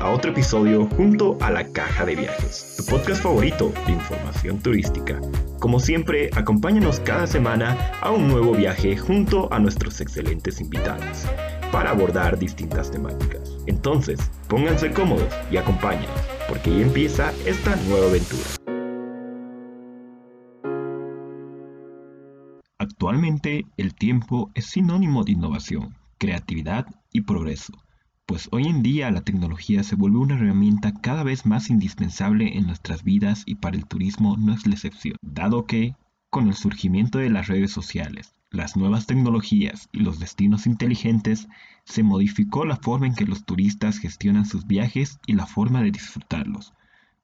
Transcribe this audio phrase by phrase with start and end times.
[0.00, 5.20] A otro episodio junto a La Caja de Viajes, tu podcast favorito de información turística.
[5.58, 11.24] Como siempre, acompáñanos cada semana a un nuevo viaje junto a nuestros excelentes invitados
[11.70, 13.56] para abordar distintas temáticas.
[13.66, 16.10] Entonces, pónganse cómodos y acompáñenos,
[16.48, 18.42] porque ya empieza esta nueva aventura.
[22.78, 27.72] Actualmente, el tiempo es sinónimo de innovación, creatividad y progreso
[28.32, 32.66] pues hoy en día la tecnología se vuelve una herramienta cada vez más indispensable en
[32.66, 35.96] nuestras vidas y para el turismo no es la excepción, dado que,
[36.30, 41.46] con el surgimiento de las redes sociales, las nuevas tecnologías y los destinos inteligentes,
[41.84, 45.90] se modificó la forma en que los turistas gestionan sus viajes y la forma de
[45.90, 46.72] disfrutarlos,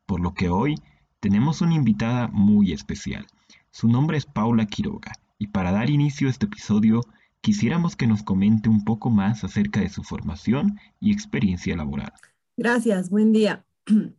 [0.04, 0.74] por lo que hoy
[1.20, 3.26] tenemos una invitada muy especial.
[3.70, 7.00] Su nombre es Paula Quiroga, y para dar inicio a este episodio
[7.40, 12.12] quisiéramos que nos comente un poco más acerca de su formación y experiencia laboral.
[12.56, 13.64] Gracias, buen día.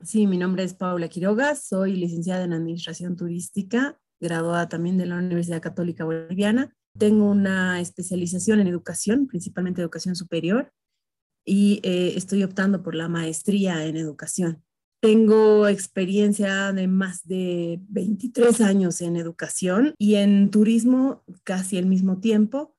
[0.00, 5.16] Sí, mi nombre es Paula Quiroga, soy licenciada en Administración Turística, graduada también de la
[5.16, 6.76] Universidad Católica Boliviana.
[6.98, 10.70] Tengo una especialización en educación, principalmente educación superior,
[11.46, 14.62] y eh, estoy optando por la maestría en educación.
[15.04, 22.20] Tengo experiencia de más de 23 años en educación y en turismo casi el mismo
[22.20, 22.74] tiempo.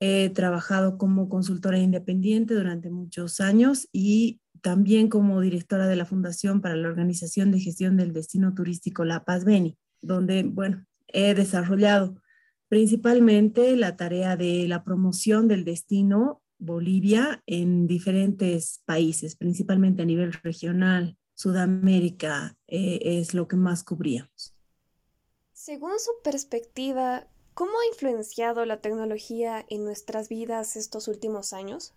[0.00, 6.60] He trabajado como consultora independiente durante muchos años y también como directora de la Fundación
[6.60, 12.20] para la Organización de Gestión del Destino Turístico La Paz Beni, donde, bueno, he desarrollado
[12.68, 20.32] principalmente la tarea de la promoción del destino Bolivia en diferentes países, principalmente a nivel
[20.32, 24.54] regional, Sudamérica eh, es lo que más cubríamos.
[25.54, 31.94] Según su perspectiva, ¿cómo ha influenciado la tecnología en nuestras vidas estos últimos años?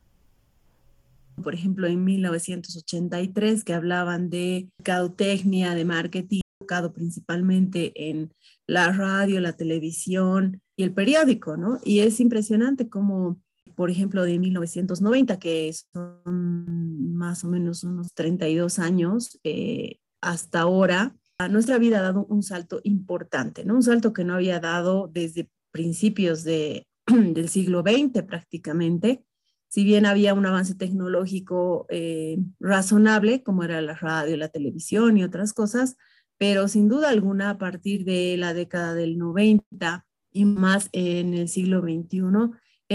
[1.43, 8.33] Por ejemplo, en 1983, que hablaban de cautecnia, de marketing, enfocado principalmente en
[8.65, 11.81] la radio, la televisión y el periódico, ¿no?
[11.83, 13.42] Y es impresionante cómo
[13.75, 21.15] por ejemplo, de 1990, que son más o menos unos 32 años, eh, hasta ahora,
[21.49, 23.75] nuestra vida ha dado un salto importante, ¿no?
[23.75, 29.23] Un salto que no había dado desde principios de, del siglo XX prácticamente.
[29.67, 35.23] Si bien había un avance tecnológico eh, razonable, como era la radio, la televisión y
[35.23, 35.97] otras cosas,
[36.37, 41.47] pero sin duda alguna a partir de la década del 90 y más en el
[41.47, 42.21] siglo XXI,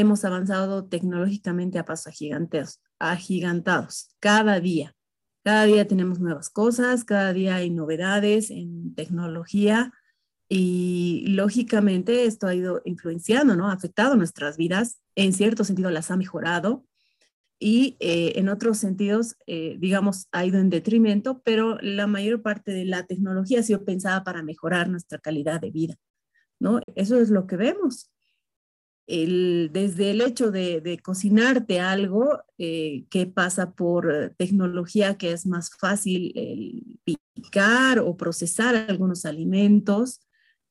[0.01, 4.95] hemos avanzado tecnológicamente a pasos agigantados, agigantados cada día.
[5.45, 9.93] Cada día tenemos nuevas cosas, cada día hay novedades en tecnología
[10.49, 13.71] y lógicamente esto ha ido influenciando, ¿no?
[13.71, 16.85] Ha afectado nuestras vidas, en cierto sentido las ha mejorado
[17.59, 22.71] y eh, en otros sentidos, eh, digamos, ha ido en detrimento, pero la mayor parte
[22.73, 25.97] de la tecnología ha sido pensada para mejorar nuestra calidad de vida,
[26.61, 26.81] ¿no?
[26.95, 28.11] Eso es lo que vemos
[29.09, 37.01] desde el hecho de, cocinarte algo eh, que pasa por tecnología que es más fácil
[37.33, 40.21] picar o procesar algunos alimentos,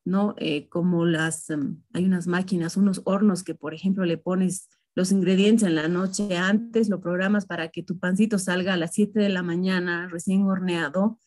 [0.04, 0.36] ¿no?
[0.38, 5.10] Eh, como las, em, hay unas máquinas, unos hornos que, por ejemplo, le pones los
[5.10, 9.18] ingredientes en la noche antes, lo programas para que tu pancito salga a las 7
[9.18, 11.18] de la mañana recién horneado,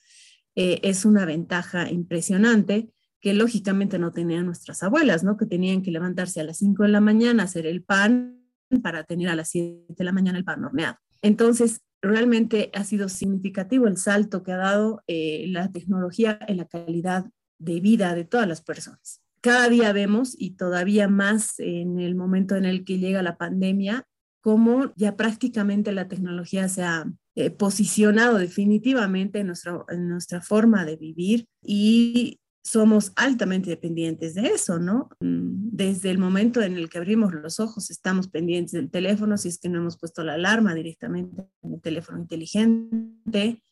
[0.55, 2.89] eh, es una ventaja impresionante
[3.21, 5.37] que lógicamente no tenían nuestras abuelas, ¿no?
[5.37, 8.41] Que tenían que levantarse a las 5 de la mañana, hacer el pan
[8.81, 10.97] para tener a las 7 de la mañana el pan horneado.
[11.21, 16.65] Entonces, realmente ha sido significativo el salto que ha dado eh, la tecnología en la
[16.65, 19.21] calidad de vida de todas las personas.
[19.39, 24.07] Cada día vemos, y todavía más en el momento en el que llega la pandemia,
[24.41, 27.05] cómo ya prácticamente la tecnología se ha
[27.35, 34.47] eh, posicionado definitivamente en nuestra, en nuestra forma de vivir y somos altamente dependientes de
[34.47, 35.09] eso, ¿no?
[35.19, 39.49] Mm, desde el momento en el que abrimos los ojos estamos pendientes del teléfono, si
[39.49, 43.63] es que no hemos puesto la alarma directamente en el teléfono inteligente.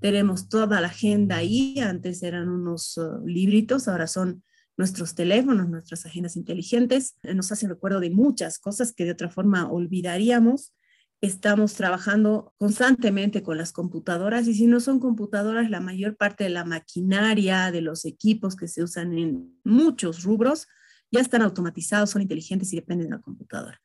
[0.00, 4.42] Tenemos toda la agenda ahí, antes eran unos uh, libritos, ahora son
[4.76, 7.16] nuestros teléfonos, nuestras agendas inteligentes.
[7.22, 10.74] Nos hacen recuerdo de muchas cosas que de otra forma olvidaríamos
[11.20, 16.50] estamos trabajando constantemente con las computadoras y si no son computadoras, la mayor parte de
[16.50, 20.66] la maquinaria, de los equipos que se usan en muchos rubros,
[21.10, 23.80] ya están automatizados, son inteligentes y dependen de la computadora.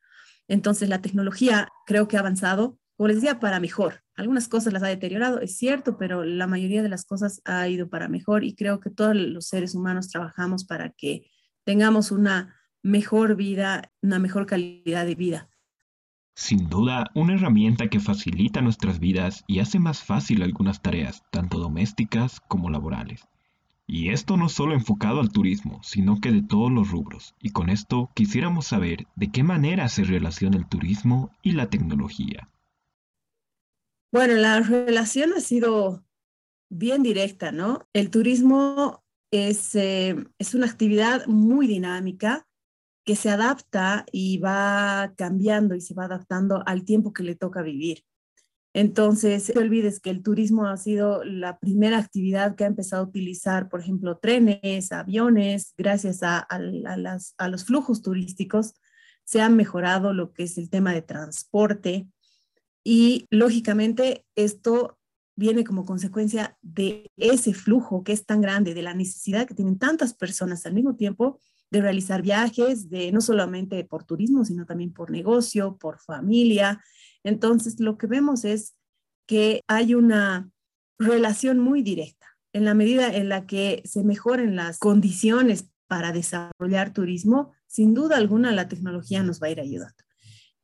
[0.48, 4.02] Entonces, la tecnología creo que ha avanzado, como les decía, para mejor.
[4.16, 7.90] Algunas cosas las ha deteriorado, es cierto, pero la mayoría de las cosas ha ido
[7.90, 11.32] para mejor y creo que todos los seres humanos trabajamos para que
[11.64, 15.51] tengamos una mejor vida, una mejor calidad de vida
[16.34, 21.60] Sin duda, una herramienta que facilita nuestras vidas y hace más fácil algunas tareas, tanto
[21.60, 23.28] domésticas como laborales.
[23.86, 27.36] Y esto no solo enfocado al turismo, sino que de todos los rubros.
[27.42, 32.50] Y con esto quisiéramos saber de qué manera se relaciona el turismo y la tecnología.
[34.14, 36.06] Bueno, la relación ha sido
[36.70, 37.88] bien directa, ¿no?
[37.94, 42.48] El turismo es, eh, es una actividad muy dinámica
[43.04, 47.62] que se adapta y va cambiando y se va adaptando al tiempo que le toca
[47.62, 48.04] vivir.
[48.74, 53.08] Entonces, no olvides que el turismo ha sido la primera actividad que ha empezado a
[53.08, 58.74] utilizar, por ejemplo, trenes, aviones, gracias a, a los flujos turísticos,
[59.26, 62.08] se ha mejorado lo que es el tema de transporte
[62.84, 64.98] y, lógicamente, esto
[65.36, 69.80] viene como consecuencia de ese flujo que es tan grande, de la necesidad que tienen
[69.80, 71.40] tantas personas al mismo tiempo
[71.72, 76.84] de realizar viajes, de no solamente por turismo, sino también por negocio, por familia.
[77.24, 78.76] Entonces, lo que vemos es
[79.26, 80.52] que hay una
[81.00, 82.28] relación muy directa.
[82.54, 88.18] En la medida en la que se mejoren las condiciones para desarrollar turismo, sin duda
[88.18, 90.04] alguna la tecnología nos va a ir ayudando.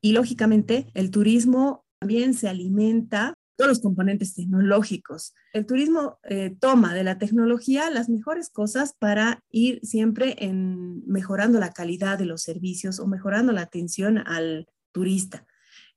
[0.02, 5.34] Y lógicamente, el turismo también se alimenta todos los componentes tecnológicos.
[5.52, 11.60] El turismo eh, toma de la tecnología las mejores cosas para ir siempre en mejorando
[11.60, 15.46] la calidad de los servicios o mejorando la atención al turista.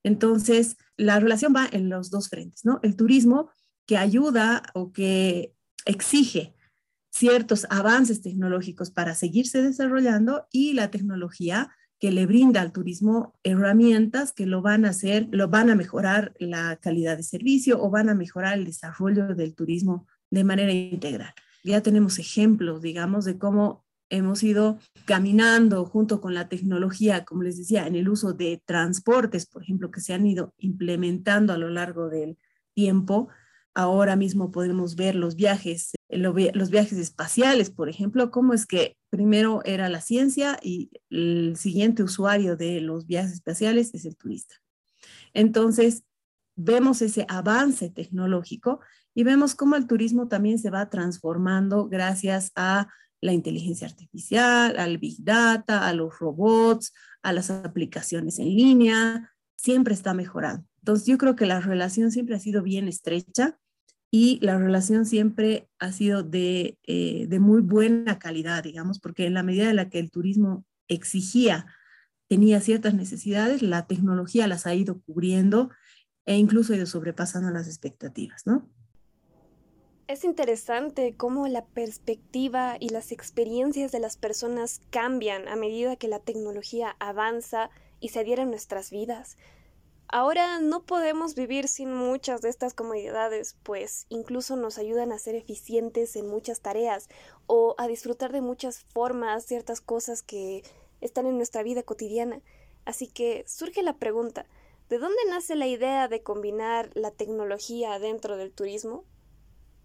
[0.03, 2.81] Entonces, la relación va en los dos frentes, ¿no?
[2.83, 3.51] El turismo
[3.87, 5.55] que ayuda o que
[5.85, 6.55] exige
[7.11, 11.71] ciertos avances tecnológicos para seguirse desarrollando y la tecnología
[12.01, 16.35] que le brinda al turismo herramientas que lo van a hacer, lo van a mejorar
[16.39, 21.35] la calidad de servicio o van a mejorar el desarrollo del turismo de manera integral.
[21.63, 27.59] Ya tenemos ejemplos, digamos, de cómo hemos ido caminando junto con la tecnología, como les
[27.59, 31.69] decía, en el uso de transportes, por ejemplo, que se han ido implementando a lo
[31.69, 32.39] largo del
[32.75, 33.29] tiempo.
[33.75, 39.63] Ahora mismo podemos ver los viajes, los viajes espaciales, por ejemplo, cómo es que primero
[39.65, 44.55] era la ciencia y el siguiente usuario de los viajes espaciales es el turista.
[45.35, 46.05] Entonces,
[46.57, 48.81] vemos ese avance tecnológico
[49.15, 52.89] y vemos cómo el turismo también se va transformando gracias a
[53.21, 56.93] la inteligencia artificial, al big data, a los robots,
[57.23, 60.67] a las aplicaciones en línea, siempre está mejorando.
[60.79, 63.59] Entonces, yo creo que la relación siempre ha sido bien estrecha
[64.11, 69.35] y la relación siempre ha sido de, eh, de, muy buena calidad, digamos, porque en
[69.35, 71.67] la medida en la que el turismo exigía,
[72.29, 75.71] tenía ciertas necesidades, la tecnología las ha ido cubriendo
[76.27, 78.69] e incluso ha ido sobrepasando las expectativas, ¿no?
[80.09, 86.09] Es interesante cómo la perspectiva y las experiencias de las personas cambian a medida que
[86.09, 87.71] la tecnología avanza
[88.01, 89.37] y se adhiere a nuestras vidas.
[90.13, 95.37] Ahora no podemos vivir sin muchas de estas comodidades, pues incluso nos ayudan a ser
[95.37, 97.09] eficientes en muchas tareas
[97.47, 100.65] o a disfrutar de muchas formas ciertas cosas que
[101.01, 102.41] están en nuestra vida cotidiana.
[102.85, 104.47] Así que surge la pregunta,
[104.89, 109.05] ¿de dónde nace la idea de combinar la tecnología dentro del turismo?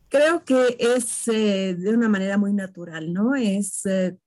[0.10, 3.36] Creo que es eh, de una manera muy natural, ¿no?
[3.36, 4.17] Es eh,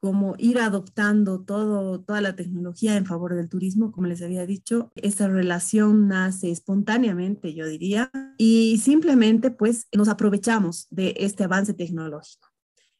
[0.00, 4.92] como ir adoptando toda la tecnología en favor del turismo, como les había dicho.
[4.94, 12.48] Esa relación nace espontáneamente, yo diría, y simplemente pues nos aprovechamos de este avance tecnológico.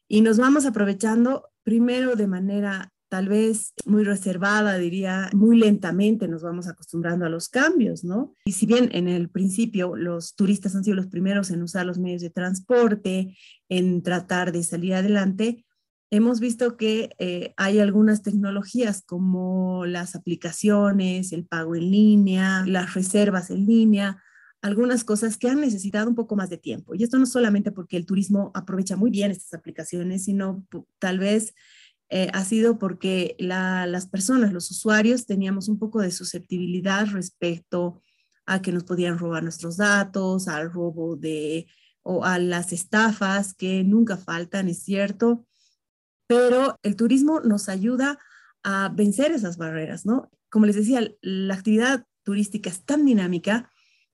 [0.07, 6.43] Y nos vamos aprovechando primero de manera tal vez muy reservada, diría, muy lentamente nos
[6.43, 8.35] vamos acostumbrando a los cambios, ¿no?
[8.45, 11.97] Y si bien en el principio los turistas han sido los primeros en usar los
[11.97, 13.35] medios de transporte,
[13.67, 15.65] en tratar de salir adelante,
[16.11, 22.93] hemos visto que eh, hay algunas tecnologías como las aplicaciones, el pago en línea, las
[22.93, 24.21] reservas en línea,
[24.61, 26.95] algunas cosas que han necesitado un poco más de tiempo.
[26.95, 30.65] Y esto no solamente porque el turismo aprovecha muy bien estas aplicaciones, sino
[30.97, 31.53] tal vez
[32.09, 38.01] eh, ha sido porque las personas, los usuarios, teníamos un poco de susceptibilidad respecto
[38.47, 41.67] a que nos podían robar nuestros datos, al robo de
[42.01, 45.45] o a las estafas que nunca faltan, es cierto
[46.29, 48.19] pero el turismo nos ayuda
[48.63, 50.29] a vencer esas barreras, ¿no?
[50.51, 53.71] Como les decía, la actividad turística es tan dinámica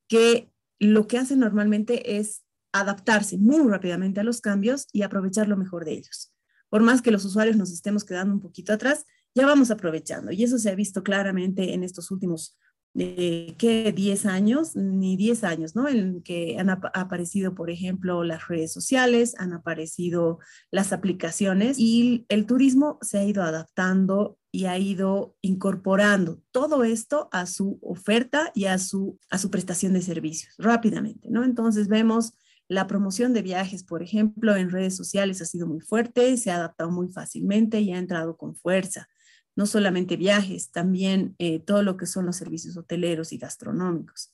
[0.08, 5.58] que lo que hace normalmente es adaptarse muy rápidamente a los cambios y aprovechar lo
[5.58, 6.34] mejor de ellos.
[6.70, 9.04] Por más que los usuarios nos estemos quedando un poquito atrás,
[9.36, 10.32] ya vamos aprovechando.
[10.32, 12.58] Y eso se ha visto claramente en estos últimos
[12.96, 13.92] de ¿qué?
[13.92, 15.88] 10 años, ni 10 años, ¿no?
[15.88, 20.40] En que han aparecido, por ejemplo, las redes sociales, han aparecido
[20.72, 27.28] las aplicaciones y el turismo se ha ido adaptando y ha ido incorporando todo esto
[27.34, 31.44] a su oferta y a su, a su prestación de servicios rápidamente, ¿no?
[31.44, 32.32] Entonces vemos
[32.70, 36.56] la promoción de viajes, por ejemplo, en redes sociales ha sido muy fuerte, se ha
[36.56, 39.10] adaptado muy fácilmente y ha entrado con fuerza.
[39.56, 44.34] No solamente viajes, también eh, todo lo que son los servicios hoteleros y gastronómicos.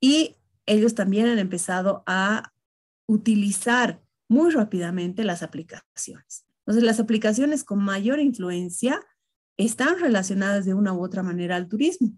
[0.00, 2.52] Y ellos también han empezado a
[3.06, 6.46] utilizar muy rápidamente las aplicaciones.
[6.60, 9.00] Entonces, las aplicaciones con mayor influencia
[9.56, 12.12] están relacionadas de una u otra manera al turismo.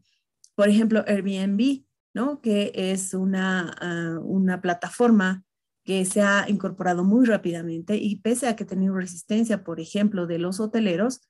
[0.55, 1.85] Por ejemplo, Airbnb,
[2.15, 2.41] ¿no?
[2.41, 5.45] que es una, ah, una plataforma
[5.85, 10.39] que se ha incorporado muy rápidamente y pese a que tenido resistencia, por ejemplo, de
[10.39, 11.23] los hoteleros,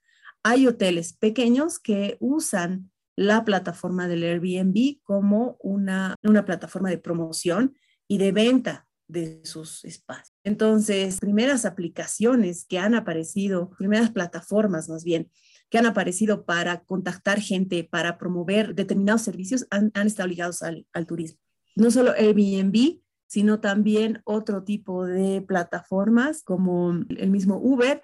[0.43, 7.77] hay hoteles pequeños que usan la plataforma del Airbnb como una, una plataforma de promoción
[8.09, 10.35] y de venta de sus espacios.
[10.43, 15.31] Entonces, primeras aplicaciones que han aparecido, primeras plataformas más bien,
[15.69, 21.07] que han aparecido para contactar gente, para promover determinados servicios, han, estado ligados al, al,
[21.07, 21.41] turismo.
[21.77, 28.03] No solo Airbnb, sino también otro tipo de plataformas como el mismo Uber.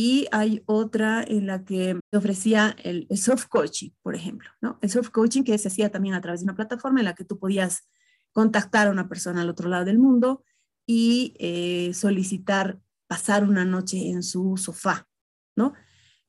[0.00, 4.78] Y hay otra en la que ofrecía el, soft coaching, por ejemplo, ¿no?
[4.80, 7.24] El soft coaching que se hacía también a través de una plataforma en la que
[7.24, 7.88] tú podías
[8.32, 10.44] contactar a una persona al otro lado del mundo
[10.86, 12.78] y eh, solicitar
[13.08, 15.08] pasar una noche en su sofá,
[15.56, 15.72] ¿no?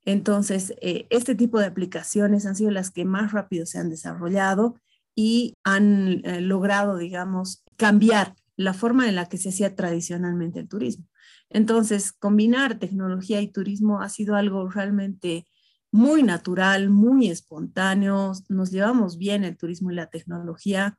[0.04, 4.80] Entonces, eh, este tipo de aplicaciones han sido las que más rápido se han desarrollado
[5.14, 10.68] y han eh, logrado, digamos, cambiar la forma en la que se hacía tradicionalmente el
[10.68, 11.06] turismo.
[11.50, 15.46] Entonces, combinar tecnología y turismo ha sido algo realmente
[15.91, 18.34] muy natural, muy espontáneo.
[18.50, 20.98] Nos llevamos bien el turismo y la tecnología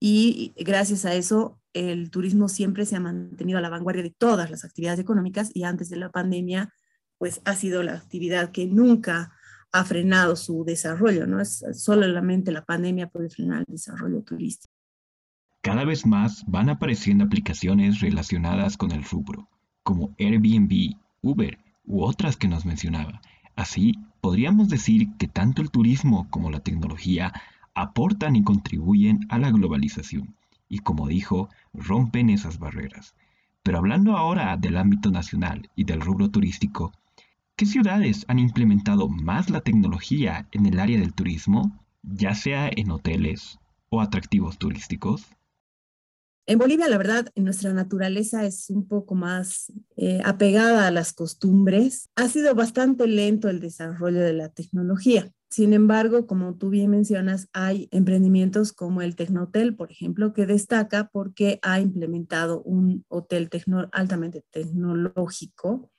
[0.00, 4.50] y gracias a eso el turismo siempre se ha mantenido a la vanguardia de todas
[4.50, 6.72] las actividades económicas y antes de la pandemia
[7.18, 9.32] pues ha sido la actividad que nunca
[9.72, 11.40] ha frenado su desarrollo, ¿no?
[11.40, 14.72] Es solamente la pandemia puede frenar el desarrollo turístico.
[15.60, 19.48] Cada vez más van apareciendo aplicaciones relacionadas con el rubro,
[19.88, 23.22] como Airbnb, Uber u otras que nos mencionaba.
[23.56, 27.32] Así, podríamos decir que tanto el turismo como la tecnología
[27.72, 30.34] aportan y contribuyen a la globalización
[30.68, 33.14] y, como dijo, rompen esas barreras.
[33.62, 36.92] Pero hablando ahora del ámbito nacional y del rubro turístico,
[37.56, 42.90] ¿Qué ciudades han implementado más la tecnología en el área del turismo, ya sea en
[42.90, 45.37] hoteles o atractivos turísticos?
[46.48, 52.08] En Bolivia, la verdad, nuestra naturaleza es un poco más eh, apegada a las costumbres.
[52.16, 55.30] Ha sido bastante lento el desarrollo de la tecnología.
[55.50, 61.10] Sin embargo, como tú bien mencionas, hay emprendimientos como el Tecnotel, por ejemplo, que destaca
[61.12, 63.50] porque ha implementado un hotel
[63.92, 65.90] altamente tecnológico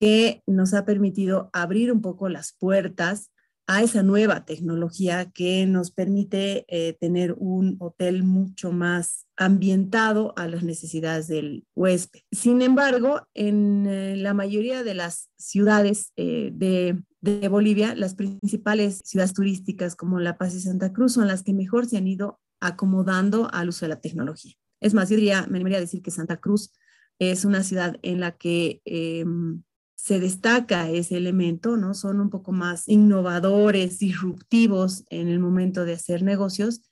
[0.00, 3.30] que nos ha permitido abrir un poco las puertas
[3.68, 10.48] a esa nueva tecnología que nos permite eh, tener un hotel mucho más ambientado a
[10.48, 12.20] las necesidades del huésped.
[12.32, 16.98] Sin embargo, en eh, la mayoría de las ciudades eh, de,
[17.50, 21.84] Bolivia, las principales ciudades turísticas como La Paz y Santa Cruz son las que mejor
[21.84, 24.54] se han ido acomodando al uso de la tecnología.
[24.80, 26.72] Es más, yo diría, me debería decir que Santa Cruz
[27.18, 29.62] es una ciudad en la que em,
[29.98, 31.92] se destaca ese elemento, ¿no?
[31.92, 36.82] Son un poco más innovadores, disruptivos en el momento de hacer negocios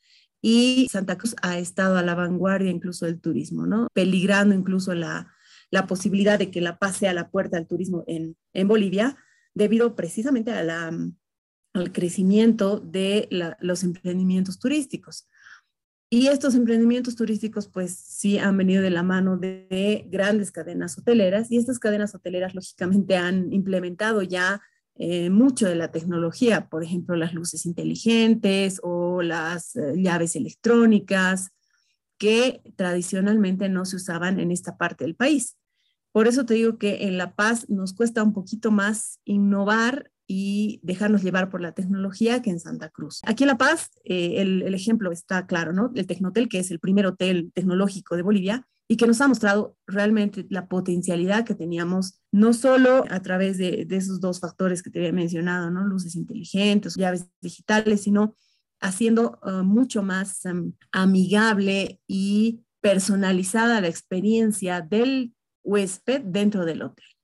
[0.42, 3.86] y Santa Cruz ha estado a la vanguardia incluso del turismo, ¿no?
[3.92, 5.32] Peligrando incluso la,
[5.70, 9.16] la posibilidad de que la pase a la puerta del turismo en, en Bolivia
[9.54, 11.12] debido precisamente al
[11.92, 13.28] crecimiento de
[13.60, 15.28] los emprendimientos turísticos.
[16.08, 21.50] Y estos emprendimientos turísticos, pues sí han venido de la mano de, grandes cadenas hoteleras
[21.50, 24.62] y estas cadenas hoteleras, lógicamente, han implementado ya
[24.94, 31.50] eh, mucho de la tecnología, por ejemplo, las luces inteligentes o las eh, llaves electrónicas,
[32.18, 35.56] que tradicionalmente no se usaban en esta parte del país.
[36.12, 40.80] Por eso te digo que en La Paz nos cuesta un poquito más innovar y
[40.82, 43.20] dejarnos llevar por la tecnología que en Santa Cruz.
[43.24, 45.92] Aquí en La Paz, eh, el, ejemplo está claro, ¿no?
[45.94, 49.76] El Tecnotel, que es el primer hotel tecnológico de Bolivia y que nos ha mostrado
[49.86, 54.98] realmente la potencialidad que teníamos, no solo a través de, esos dos factores que te
[54.98, 55.84] había mencionado, ¿no?
[55.84, 58.36] Luces inteligentes, llaves digitales, sino
[58.80, 67.15] haciendo uh, mucho más um, amigable y personalizada la experiencia del huésped dentro del hotel.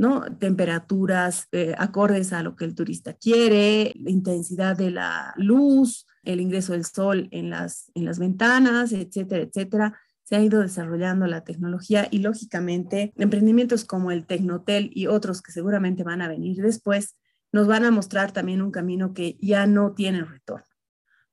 [0.00, 0.22] ¿No?
[0.38, 6.40] Temperaturas eh, acordes a lo que el turista quiere, la intensidad de la luz, el
[6.40, 10.00] ingreso del sol en las, en las ventanas, etcétera, etcétera.
[10.22, 15.52] Se ha ido desarrollando la tecnología y lógicamente emprendimientos como el Tecnotel y otros que
[15.52, 17.16] seguramente van a venir después
[17.52, 20.64] nos van a mostrar también un camino que ya no tiene retorno.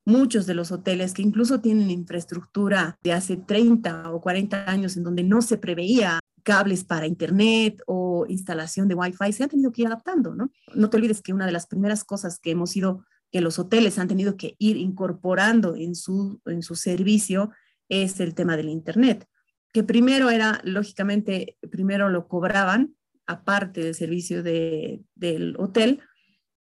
[0.04, 5.04] Muchos de los hoteles que incluso tienen infraestructura de hace 30 o 40 años en
[5.04, 9.82] donde no se preveía cables para internet o instalación de Wi-Fi, se han tenido que
[9.82, 10.50] ir adaptando, ¿no?
[10.74, 14.00] No te olvides que una de las primeras cosas que hemos ido, que los hoteles
[14.00, 17.52] han tenido que ir incorporando en su, en su servicio
[17.90, 19.28] es el tema del internet,
[19.74, 26.00] que primero era, lógicamente, primero lo cobraban aparte del servicio de, del hotel,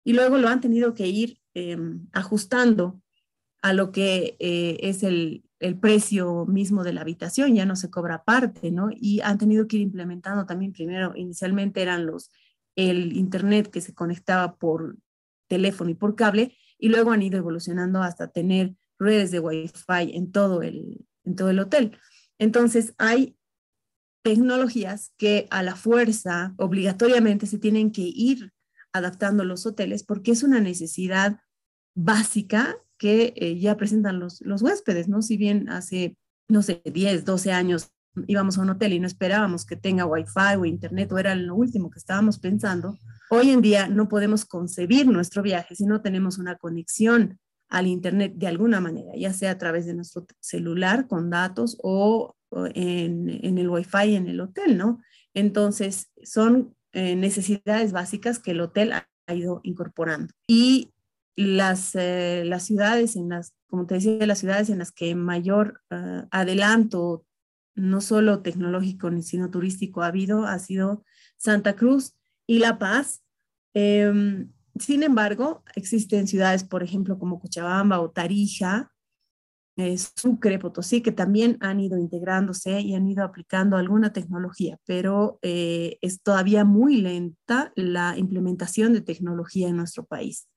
[0.04, 3.04] y luego lo han tenido que ir em, ajustando
[3.62, 7.90] a lo que eh, es el, el, precio mismo de la habitación, ya no se
[7.90, 8.90] cobra aparte, ¿no?
[8.92, 12.32] Y han tenido que ir implementando también primero, inicialmente eran los,
[12.76, 14.98] el internet que se conectaba por
[15.48, 20.32] teléfono y por cable, y luego han ido evolucionando hasta tener redes de Wi-Fi en
[20.32, 21.98] todo el, en todo el hotel.
[22.38, 23.38] Entonces, hay
[24.24, 28.54] tecnologías que a la fuerza obligatoriamente se tienen que ir
[28.92, 31.40] adaptando los hoteles porque es una necesidad
[31.96, 35.22] básica que eh, ya presentan los, los huéspedes, ¿no?
[35.22, 37.92] Si bien hace, no sé, 10, 12 años
[38.28, 41.56] íbamos a un hotel y no esperábamos que tenga wifi o internet o era lo
[41.56, 42.98] último que estábamos pensando,
[43.30, 48.34] hoy en día no podemos concebir nuestro viaje si no tenemos una conexión al internet
[48.36, 52.36] de alguna manera, ya sea a través de nuestro celular con datos o
[52.74, 55.02] en, en el Wi-Fi en el hotel, ¿no?
[55.34, 60.32] Entonces, son eh, necesidades básicas que el hotel ha, ido incorporando.
[60.48, 60.94] Y
[61.36, 65.82] las, eh, las ciudades en las, como te decía, las ciudades en las que mayor
[65.90, 67.26] eh, adelanto,
[67.76, 71.04] no solo tecnológico, sino turístico ha habido, ha sido
[71.38, 72.16] Santa Cruz
[72.48, 73.22] y La Paz.
[73.74, 78.94] Em, sin embargo, existen ciudades, por ejemplo, como Cochabamba o Tarija,
[79.78, 85.40] eh, Sucre, Potosí, que también han ido integrándose y han ido aplicando alguna tecnología, pero
[85.42, 90.48] es todavía muy lenta la implementación de tecnología en nuestro país.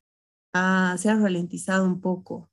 [0.61, 2.51] Ah, se ha ralentizado un poco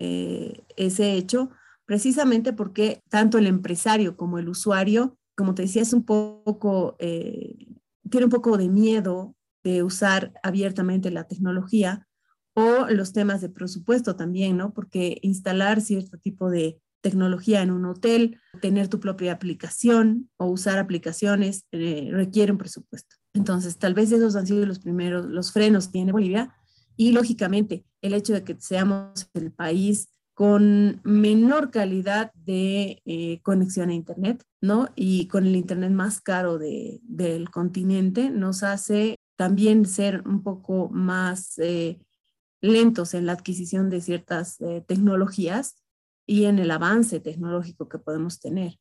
[0.00, 1.50] eh, ese hecho,
[1.86, 8.24] precisamente porque tanto el empresario como el usuario, como te decía, es un poco, tiene
[8.24, 12.08] un poco de miedo de usar abiertamente la tecnología
[12.54, 14.72] o los temas de presupuesto también, ¿no?
[14.72, 20.78] Porque instalar cierto tipo de tecnología en un hotel, tener tu propia aplicación o usar
[20.78, 23.16] aplicaciones eh, requiere un presupuesto.
[23.34, 26.54] Entonces, tal vez esos han sido los primeros, los frenos que tiene Bolivia
[26.96, 33.90] y lógicamente el hecho de que seamos el país con menor calidad de eh, conexión
[33.90, 34.88] a Internet, ¿no?
[34.96, 40.88] Y con el Internet más caro de, del continente, nos hace también ser un poco
[40.90, 42.00] más eh,
[42.60, 45.76] lentos en la adquisición de ciertas eh, tecnologías
[46.26, 48.78] y en el avance tecnológico que podemos tener.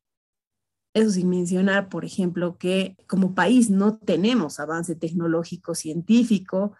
[0.95, 6.76] Eso sin mencionar, por ejemplo, que como país no tenemos avance tecnológico científico,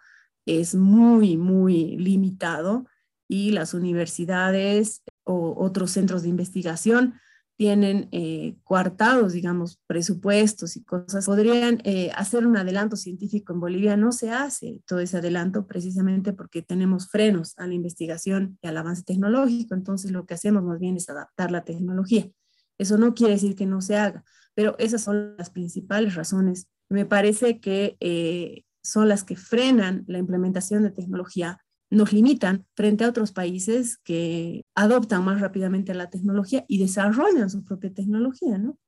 [0.46, 2.86] es muy, muy limitado
[3.28, 7.14] y las universidades o otros centros de investigación
[7.56, 13.96] tienen eh, coartados, digamos, presupuestos y cosas, podrían eh, hacer un adelanto científico en Bolivia.
[13.96, 18.76] No se hace todo ese adelanto precisamente porque tenemos frenos a la investigación y al
[18.76, 19.74] avance tecnológico.
[19.74, 22.28] Entonces, lo que hacemos más bien es adaptar la tecnología.
[22.76, 26.68] Eso no quiere decir que no se haga, pero esas son las principales razones.
[26.88, 31.58] Me parece que eh, son las que frenan la implementación de tecnología
[31.90, 37.64] nos limitan frente a otros países que adoptan más rápidamente la tecnología y desarrollan su
[37.64, 38.78] propia tecnología, ¿no?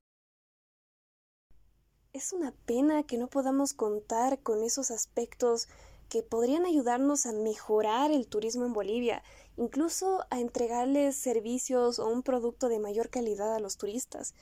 [2.13, 5.67] Es una pena que no podamos contar con esos aspectos
[6.09, 9.23] que podrían ayudarnos a mejorar el turismo en Bolivia,
[9.57, 14.33] incluso a entregarles servicios o un producto de mayor calidad a los turistas.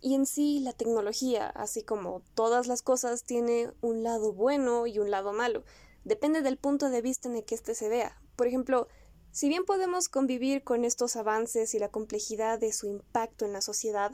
[0.00, 4.98] Y en sí, la tecnología, así como todas las cosas, tiene un lado bueno y
[4.98, 5.64] un lado malo.
[6.04, 8.20] Depende del punto de vista en el que éste se vea.
[8.36, 8.88] Por ejemplo,
[9.32, 13.60] si bien podemos convivir con estos avances y la complejidad de su impacto en la
[13.60, 14.12] sociedad,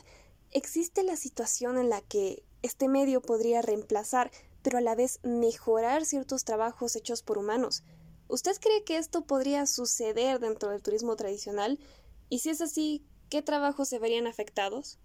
[0.51, 4.31] existe la situación en la que este medio podría reemplazar,
[4.63, 7.83] pero a la vez mejorar ciertos trabajos hechos por humanos.
[8.29, 11.79] ¿Usted cree que esto podría suceder dentro del turismo tradicional?
[12.29, 14.99] Y si es así, ¿qué trabajos se verían afectados?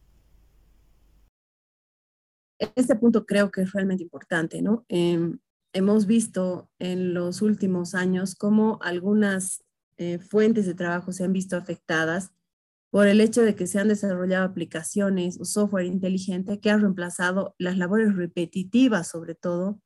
[2.76, 4.86] Este punto creo que es realmente importante, ¿no?
[4.89, 5.39] Em,
[5.74, 9.63] hemos visto en los últimos años cómo algunas
[9.98, 12.32] eh, fuentes de trabajo se han visto afectadas
[12.89, 17.56] por el hecho de que se han desarrollado aplicaciones o software inteligente que han reemplazado
[17.58, 19.82] las labores repetitivas, sobre todo,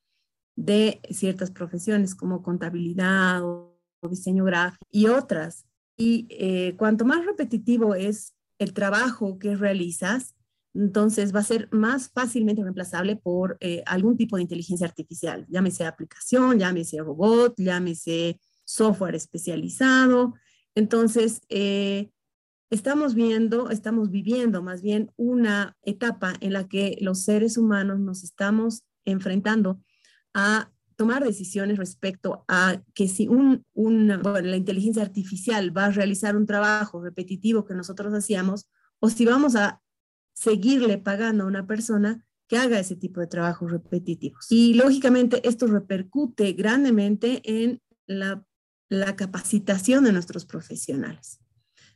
[0.55, 3.79] de ciertas profesiones como contabilidad o,
[4.09, 5.65] diseño gráfico y otras.
[5.95, 10.35] Y eh, cuanto más repetitivo es el trabajo que realizas,
[10.73, 15.85] Entonces va a ser más fácilmente reemplazable por eh, algún tipo de inteligencia artificial, llámese
[15.85, 20.33] aplicación, llámese robot, llámese software especializado.
[20.75, 22.09] Entonces, eh,
[22.69, 28.23] estamos viendo, estamos viviendo más bien una etapa en la que los seres humanos nos
[28.23, 29.81] estamos enfrentando
[30.33, 36.45] a tomar decisiones respecto a que si un, la inteligencia artificial va a realizar un
[36.45, 39.81] trabajo repetitivo que nosotros hacíamos, o si vamos a
[40.33, 44.47] seguirle pagando a una persona que haga ese tipo de trabajos repetitivos.
[44.49, 48.45] Y lógicamente esto repercute grandemente en la,
[49.15, 51.39] capacitación de nuestros profesionales.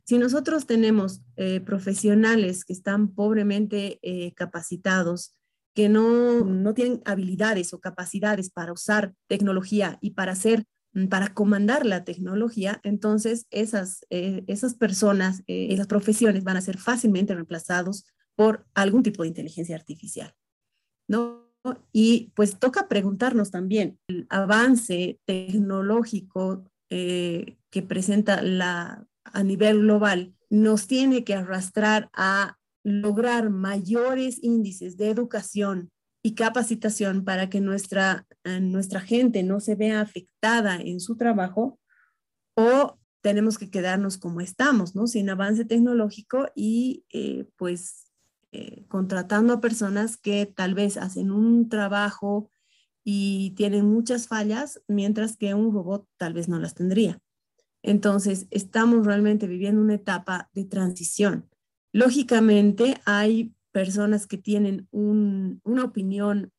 [0.06, 5.36] Si nosotros tenemos eh, profesionales que están pobremente eh, capacitados,
[5.74, 10.66] que no, no tienen habilidades o capacidades para usar tecnología y para hacer
[11.10, 16.78] para comandar la tecnología, entonces esas, eh, esas personas, eh, esas profesiones van a ser
[16.78, 20.34] fácilmente reemplazados por algún tipo de inteligencia artificial,
[21.08, 21.46] ¿no?
[21.92, 30.36] Y pues toca preguntarnos también, el avance tecnológico eh, que presenta la, a nivel global
[30.50, 35.90] nos tiene que arrastrar a lograr mayores índices de educación
[36.24, 41.80] y capacitación para que nuestra, eh, nuestra gente no se vea afectada en su trabajo
[42.56, 45.08] o tenemos que quedarnos como estamos, ¿no?
[45.08, 48.05] Sin avance tecnológico y eh, pues
[48.56, 52.50] eh, contratando a personas que tal vez hacen un trabajo
[53.04, 57.20] y tienen muchas fallas, mientras que un robot tal vez no las tendría.
[57.84, 61.50] Entonces, estamos realmente viviendo una etapa de transición
[61.96, 66.52] Lógicamente, hay personas que tienen una opinión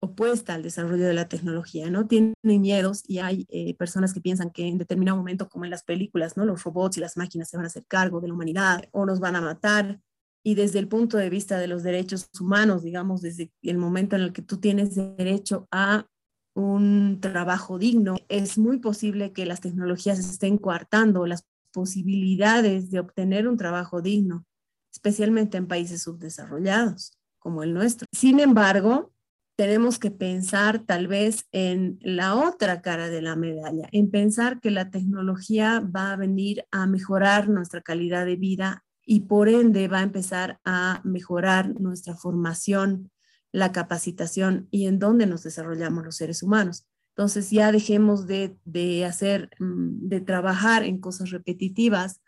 [0.00, 2.08] opuesta al desarrollo de la tecnología, ¿no?
[2.08, 5.84] Tienen miedos y hay eh, personas que piensan que en determinado momento, como en las
[5.84, 6.44] películas, ¿no?
[6.44, 9.20] Los robots y las máquinas se van a hacer cargo de la humanidad o nos
[9.20, 10.00] van a matar.
[10.44, 14.22] Y desde el punto de vista de los derechos humanos, digamos, desde el momento en
[14.22, 16.06] el que tú tienes derecho a
[16.54, 23.48] un trabajo digno, es muy posible que las tecnologías estén coartando las posibilidades de obtener
[23.48, 24.46] un trabajo digno
[24.94, 28.06] especialmente en países subdesarrollados como el nuestro.
[28.12, 29.12] Sin embargo,
[29.56, 34.70] tenemos que pensar tal vez en la otra cara de la medalla, en pensar que
[34.70, 39.98] la tecnología va a venir a mejorar nuestra calidad de vida y por ende va
[39.98, 43.10] a empezar a mejorar nuestra formación,
[43.52, 46.86] la capacitación y en dónde nos desarrollamos los seres humanos.
[47.10, 52.20] Entonces ya dejemos de, de hacer, mm, de trabajar en cosas repetitivas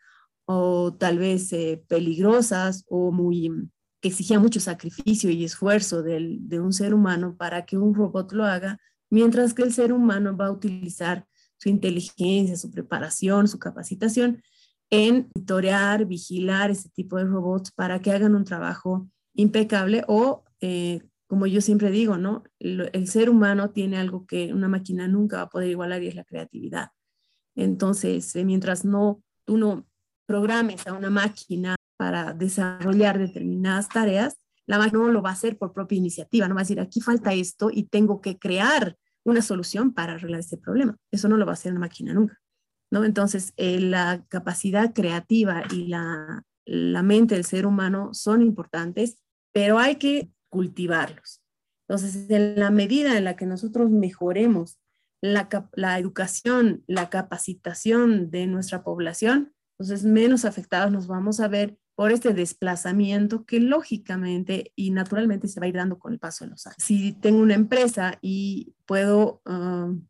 [0.44, 3.50] o tal vez eh, peligrosas o muy
[4.00, 8.44] que exigían mucho sacrificio y esfuerzo de un ser humano para que un robot lo
[8.44, 8.78] haga,
[9.10, 14.42] mientras que el ser humano va a utilizar su inteligencia, su preparación, su capacitación
[14.90, 21.00] en monitorear, vigilar ese tipo de robots para que hagan un trabajo impecable o, eh,
[21.26, 22.44] como yo siempre digo, ¿no?
[22.58, 26.14] El, ser humano tiene algo que una máquina nunca va a poder igualar y es
[26.14, 26.90] la creatividad.
[27.54, 29.86] Entonces, eh, mientras no, tú no
[30.26, 35.58] programes a una máquina para desarrollar determinadas tareas, la máquina no lo va a hacer
[35.58, 39.42] por propia iniciativa, no va a decir, aquí falta esto y tengo que crear una
[39.42, 40.96] solución para arreglar este problema.
[41.10, 42.38] Eso no lo va a hacer una máquina nunca.
[43.04, 49.18] Entonces, eh, la capacidad creativa y la, la mente del ser humano son importantes,
[49.52, 51.42] pero hay que cultivarlos.
[51.88, 54.78] Entonces, en la medida en la que nosotros mejoremos
[55.22, 61.78] la, la educación, la capacitación de nuestra población, entonces, menos afectados nos vamos a ver
[61.96, 66.44] por este desplazamiento que lógicamente y naturalmente se va a ir dando con el paso
[66.44, 66.76] de los años.
[66.78, 70.06] Si tengo una empresa y puedo um,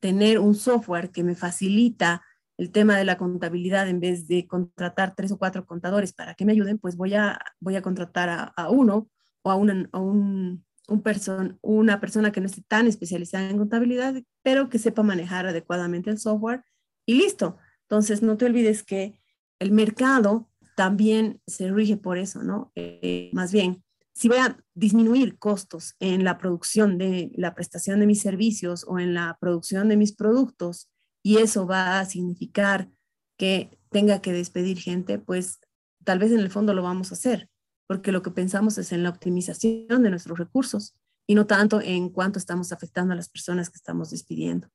[0.00, 2.22] tener un software que me facilita
[2.58, 6.44] el tema de la contabilidad en vez de contratar tres o cuatro contadores para que
[6.44, 9.10] me ayuden, pues voy a, voy a contratar a, uno
[9.42, 14.14] o a, una, un, un person, una persona que no esté tan especializada en contabilidad,
[14.42, 16.64] pero que sepa manejar adecuadamente el software
[17.04, 17.58] y listo.
[17.82, 19.20] Entonces, no te olvides que
[19.58, 22.72] el mercado también se rige por eso, ¿no?
[22.74, 23.82] Eh, más bien,
[24.16, 28.98] si voy a disminuir costos en la producción de la prestación de mis servicios o
[28.98, 30.88] en la producción de mis productos,
[31.22, 32.88] y eso va a significar
[33.36, 35.58] que tenga que despedir gente, pues
[36.02, 37.50] tal vez en el fondo lo vamos a hacer,
[37.86, 42.08] porque lo que pensamos es en la optimización de nuestros recursos y no tanto en
[42.08, 44.70] cuánto estamos afectando a las personas que estamos despidiendo.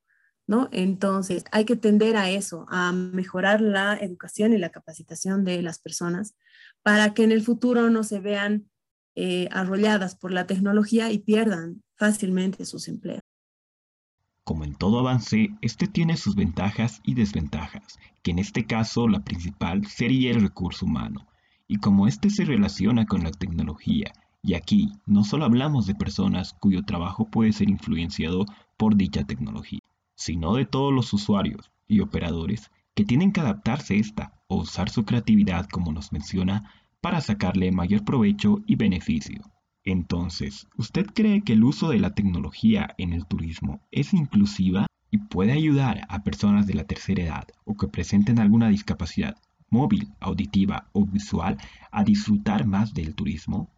[0.45, 0.69] ¿no?
[0.71, 5.80] Entonces, hay que tender a eso, a mejorar la educación y la capacitación de las
[5.80, 6.36] personas
[6.84, 8.69] para que en el futuro no se vean
[9.15, 13.21] eh, arrolladas por la tecnología y pierdan fácilmente sus empleos.
[14.43, 19.24] Como en todo avance, este tiene sus ventajas y desventajas, que en este caso la
[19.24, 21.28] principal sería el recurso humano.
[21.67, 24.12] y cómo éste se relaciona con la tecnología.
[24.43, 28.45] Y aquí no solo hablamos de personas cuyo trabajo puede ser influenciado
[28.76, 29.80] por dicha tecnología,
[30.15, 34.89] sino de todos los usuarios y operadores que tienen que adaptarse a esta o usar
[34.89, 36.69] su creatividad como nos menciona
[37.01, 39.41] para sacarle mayor provecho y beneficio.
[39.83, 45.17] Entonces, ¿usted cree que el uso de la tecnología en el turismo es inclusiva y
[45.17, 49.35] puede ayudar a personas de la tercera edad o que presenten alguna discapacidad
[49.69, 51.57] móvil, auditiva o visual
[51.91, 53.69] a disfrutar más del turismo?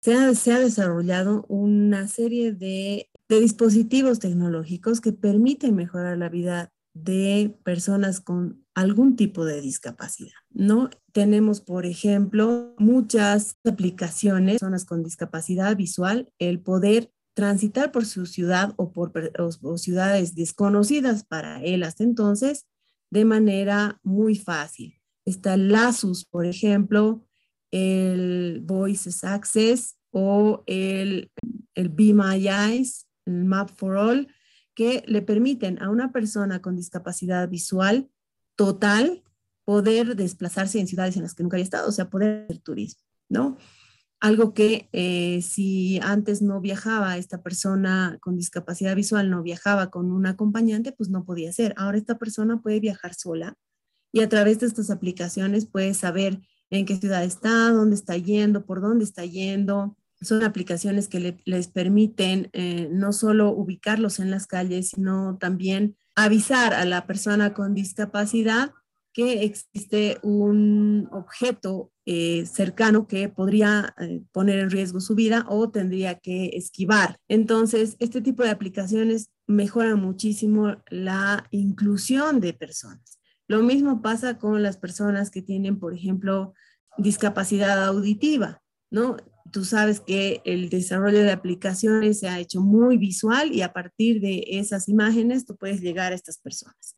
[0.00, 6.72] Se ha, desarrollado una serie de, dispositivos tecnológicos que permiten mejorar la vida
[7.04, 10.90] de personas con algún tipo de discapacidad, ¿no?
[11.12, 18.74] Tenemos, por ejemplo, muchas aplicaciones, personas con discapacidad visual, el poder transitar por su ciudad
[18.76, 19.12] o por
[19.78, 22.66] ciudades desconocidas para él hasta entonces
[23.10, 25.00] de manera muy fácil.
[25.24, 27.24] Está el LASUS, por ejemplo,
[27.70, 31.30] el Voices Access o el,
[31.74, 34.28] el Be My Eyes, el Map for All,
[34.78, 38.08] que le permiten a una persona con discapacidad visual
[38.54, 39.24] total
[39.64, 43.02] poder desplazarse en ciudades en las que nunca había estado, o sea, poder hacer turismo,
[43.28, 43.56] ¿no?
[44.20, 50.12] Algo que eh, si antes no viajaba esta persona con discapacidad visual, no viajaba con
[50.12, 51.74] un acompañante, pues no podía hacer.
[51.76, 53.56] Ahora esta persona puede viajar sola
[54.12, 58.64] y a través de estas aplicaciones puede saber en qué ciudad está, dónde está yendo,
[58.64, 59.96] por dónde está yendo.
[60.20, 66.74] Son aplicaciones que les permiten eh, no solo ubicarlos en las calles, sino también avisar
[66.74, 68.72] a la persona con discapacidad
[69.12, 75.70] que existe un objeto eh, cercano que podría eh, poner en riesgo su vida o
[75.70, 77.18] tendría que esquivar.
[77.28, 83.18] Entonces, este tipo de aplicaciones mejoran muchísimo la inclusión de personas.
[83.48, 86.54] Lo mismo pasa con las personas que tienen, por ejemplo,
[86.96, 89.16] discapacidad auditiva, ¿no?
[89.50, 94.20] Tú sabes que el desarrollo de aplicaciones se ha hecho muy visual y a partir
[94.20, 96.96] de esas imágenes tú puedes llegar a estas personas.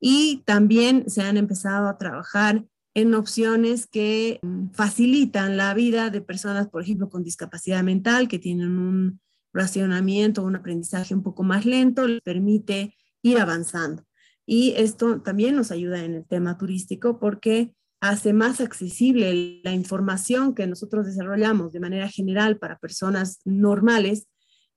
[0.00, 6.20] Y también se han empezado a trabajar en opciones que mm, facilitan la vida de
[6.20, 9.20] personas, por ejemplo, con discapacidad mental, que tienen un
[9.52, 14.04] racionamiento, un aprendizaje un poco más lento, les permite ir avanzando.
[14.46, 20.54] Y esto también nos ayuda en el tema turístico porque hace más accesible la información
[20.54, 24.28] que nosotros desarrollamos de manera general para personas normales,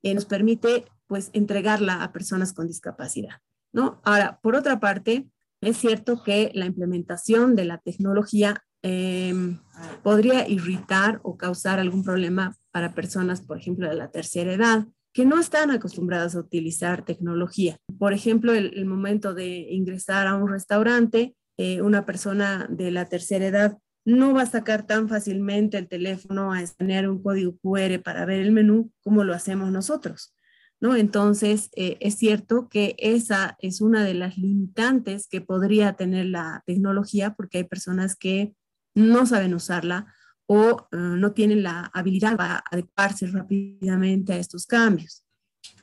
[0.02, 3.36] y nos permite pues entregarla a personas con discapacidad.
[3.74, 4.02] ¿no?
[4.04, 5.28] Ahora, por otra parte,
[5.62, 9.60] es cierto que la implementación de la tecnología em,
[10.04, 15.26] podría irritar o causar algún problema para personas, por ejemplo, de la tercera edad, que
[15.26, 17.78] no están acostumbradas a utilizar tecnología.
[18.00, 23.46] Por ejemplo, el, momento de ingresar a un restaurante, eh, una persona de la tercera
[23.46, 28.26] edad no va a sacar tan fácilmente el teléfono a escanear un código QR para
[28.26, 30.34] ver el menú como lo hacemos nosotros.
[30.80, 30.96] ¿no?
[30.96, 36.64] Entonces, eh, es cierto que esa es una de las limitantes que podría tener la
[36.66, 38.56] tecnología porque hay personas que
[38.96, 40.12] no saben usarla
[40.48, 45.24] o eh, no tienen la habilidad para adecuarse rápidamente a estos cambios.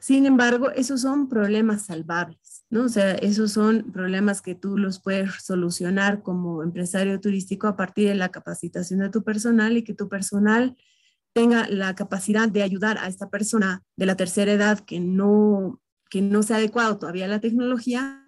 [0.01, 2.85] Sin embargo, esos son problemas salvables, ¿no?
[2.85, 8.09] O sea, esos son problemas que tú los puedes solucionar como empresario turístico a partir
[8.09, 10.77] de la capacitación de tu personal y que tu personal
[11.33, 16.21] tenga la capacidad de ayudar a esta persona de la tercera edad que no, que
[16.21, 18.25] no se ha adecuado todavía a la tecnología,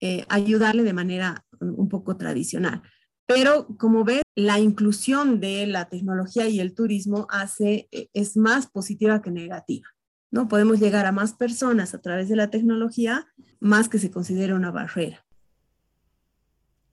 [0.00, 2.82] eh, ayudarle de manera un poco tradicional.
[3.26, 8.66] Pero como ves, la inclusión de la tecnología y el turismo hace, eh, es más
[8.66, 9.93] positiva que negativa.
[10.34, 10.48] ¿No?
[10.48, 13.26] Podemos llegar a más personas a través de la tecnología,
[13.60, 15.24] más que se considere una barrera.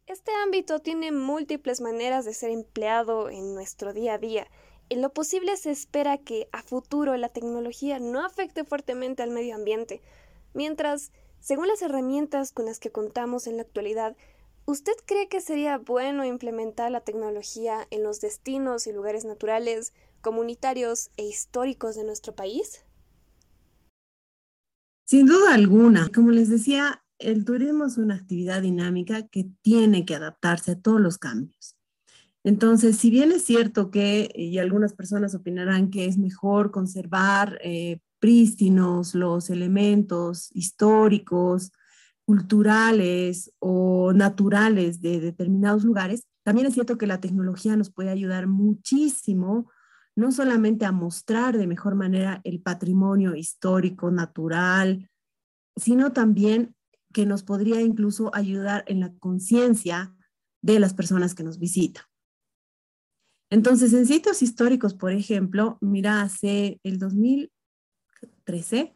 [0.07, 4.47] Este ámbito tiene múltiples maneras de ser empleado en nuestro día a día
[4.91, 9.55] en lo posible se espera que a futuro la tecnología no afecte fuertemente al medio
[9.55, 10.01] ambiente,
[10.53, 14.17] mientras, según las herramientas con las que contamos en la actualidad,
[14.65, 21.09] ¿usted cree que sería bueno implementar la tecnología en los destinos y lugares naturales, comunitarios
[21.15, 22.83] e históricos de nuestro país?
[25.11, 26.07] Sin duda alguna.
[26.07, 31.01] Como les decía, el turismo es una actividad dinámica que tiene que adaptarse a todos
[31.01, 31.75] los cambios.
[32.45, 37.99] Entonces, si bien es cierto que, y algunas personas opinarán que es mejor conservar eh,
[38.19, 41.73] prístinos los elementos históricos,
[42.23, 48.47] culturales o naturales de determinados lugares, también es cierto que la tecnología nos puede ayudar
[48.47, 49.69] muchísimo,
[50.15, 55.09] no solamente a mostrar de mejor manera el patrimonio histórico, natural,
[55.75, 56.75] sino también
[57.13, 60.15] que nos podría incluso ayudar en la conciencia
[60.61, 62.03] de las personas que nos visitan.
[63.49, 68.95] Entonces, en sitios históricos, por ejemplo, mira, hace el 2013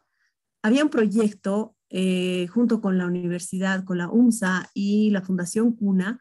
[0.64, 6.20] había un proyecto eh, junto con la universidad, con la UMSA y la Fundación CUNA,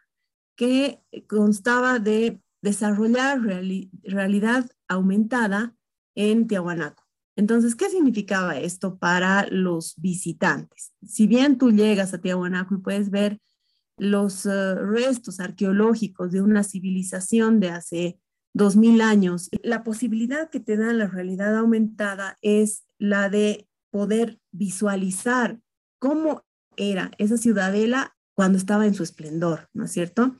[0.56, 3.40] que constaba de desarrollar
[4.02, 5.74] realidad aumentada
[6.14, 7.02] en Tiahuanaco.
[7.36, 10.92] Entonces, ¿qué significaba esto para los visitantes?
[11.04, 13.40] Si bien tú llegas a Tiahuanaco y puedes ver
[13.96, 18.20] los eh, restos arqueológicos de una civilización de hace
[18.52, 24.40] dos mil años, la posibilidad que te da la realidad aumentada es la de poder
[24.52, 25.60] visualizar
[25.98, 26.44] cómo
[26.76, 30.36] era esa ciudadela cuando estaba en su esplendor, ¿no es cierto?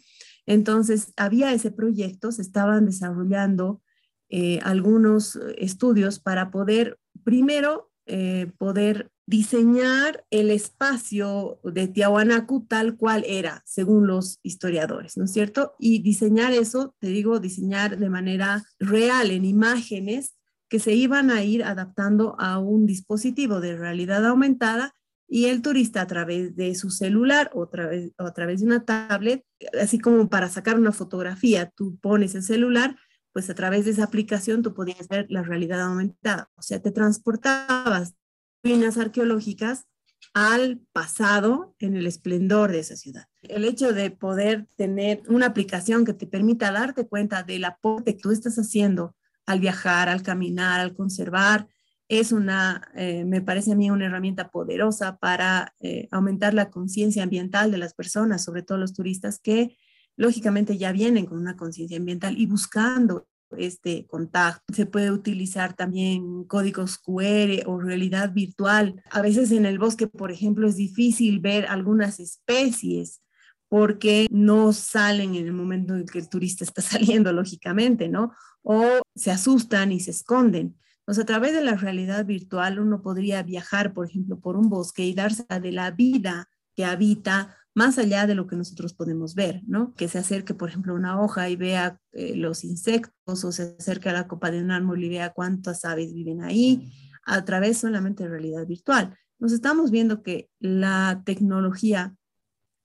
[0.46, 3.82] Entonces, había ese proyecto, se estaban desarrollando
[4.28, 13.24] eh, algunos estudios para poder, primero, eh, poder diseñar el espacio de Tiahuanacu tal cual
[13.26, 15.74] era, según los historiadores, ¿no es cierto?
[15.78, 20.34] Y diseñar eso, te digo, diseñar de manera real, en imágenes
[20.68, 24.94] que se iban a ir adaptando a un dispositivo de realidad aumentada
[25.26, 29.44] y el turista a través de su celular o, o a través de una tablet,
[29.80, 32.96] así como para sacar una fotografía, tú pones el celular,
[33.34, 36.92] pues a través de esa aplicación tú podías ver la realidad aumentada, o sea, te
[36.92, 38.14] transportabas
[38.62, 39.86] ruinas arqueológicas
[40.32, 43.26] al pasado en el esplendor de esa ciudad.
[43.42, 48.22] El hecho de poder tener una aplicación que te permita darte cuenta del aporte que
[48.22, 49.16] tú estás haciendo
[49.46, 51.68] al viajar, al caminar, al conservar,
[52.08, 57.24] es una, eh, me parece a mí, una herramienta poderosa para eh, aumentar la conciencia
[57.24, 59.76] ambiental de las personas, sobre todo los turistas que
[60.16, 64.62] lógicamente ya vienen con una conciencia ambiental y buscando este contacto.
[64.74, 69.02] Se puede utilizar también códigos QR o realidad virtual.
[69.10, 73.20] A veces en el bosque, por ejemplo, es difícil ver algunas especies
[73.68, 78.32] porque no salen en el momento en que el turista está saliendo, lógicamente, ¿no?
[78.62, 80.76] O se asustan y se esconden.
[81.00, 85.04] Entonces, a través de la realidad virtual uno podría viajar, por ejemplo, por un bosque
[85.04, 89.62] y darse de la vida que habita más allá de lo que nosotros podemos ver,
[89.66, 89.94] ¿no?
[89.94, 93.74] Que se acerque, por ejemplo, a una hoja y vea eh, los insectos o se
[93.78, 96.92] acerque a la copa de un árbol y vea cuántas aves viven ahí
[97.24, 99.18] a través solamente de realidad virtual.
[99.38, 102.14] Nos estamos viendo que la tecnología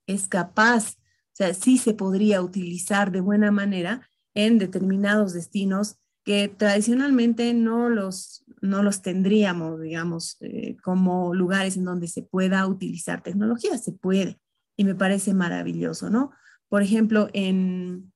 [0.08, 6.48] es capaz, o sea, sí se podría utilizar de buena manera en determinados destinos que
[6.48, 13.22] tradicionalmente no los, no los tendríamos, digamos, eh, como lugares en donde se pueda utilizar
[13.22, 13.78] tecnología.
[13.78, 14.40] Se puede
[14.80, 16.32] y me parece maravilloso, ¿no?
[16.70, 18.14] Por ejemplo, en,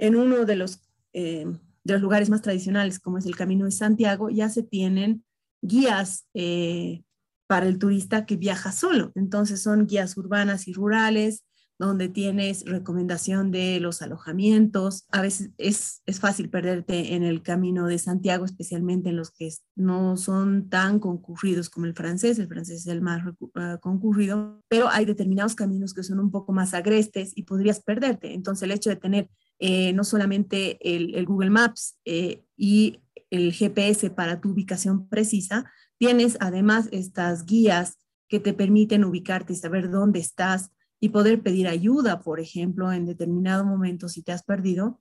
[0.00, 0.80] uno de los,
[1.12, 1.44] eh,
[1.84, 5.26] de los lugares más tradicionales, como es el Camino de Santiago, ya se tienen
[5.60, 7.04] guías eh,
[7.46, 9.12] para el turista que viaja solo.
[9.14, 11.44] Entonces son guías urbanas y rurales
[11.78, 15.06] donde tienes recomendación de los alojamientos.
[15.10, 20.16] A veces es, fácil perderte en el camino de Santiago, especialmente en los que no
[20.16, 22.38] son tan concurridos como el francés.
[22.38, 23.22] El francés es el más
[23.54, 28.32] ah, concurrido, pero hay determinados caminos que son un poco más agrestes y podrías perderte.
[28.32, 34.10] Entonces el hecho de tener eh, no solamente el, Google Maps eh, y el GPS
[34.10, 40.18] para tu ubicación precisa, tienes además estas guías que te permiten ubicarte y saber dónde
[40.18, 44.98] estás, y poder pedir ayuda, por ejemplo, en determinado momento si te has perdido.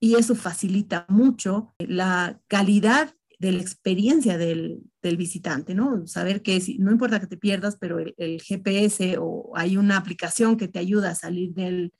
[0.00, 6.04] Y eso facilita mucho la calidad de la experiencia del, visitante, ¿no?
[6.08, 9.96] Saber que si, no importa que te pierdas, pero el, el, GPS o hay una
[9.96, 11.92] aplicación que te ayuda a salir del,